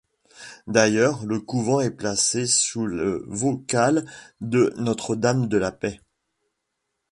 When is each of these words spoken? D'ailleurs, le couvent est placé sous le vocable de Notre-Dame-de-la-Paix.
D'ailleurs, 0.65 1.27
le 1.27 1.39
couvent 1.39 1.79
est 1.79 1.91
placé 1.91 2.47
sous 2.47 2.87
le 2.87 3.23
vocable 3.27 4.03
de 4.39 4.73
Notre-Dame-de-la-Paix. 4.77 6.01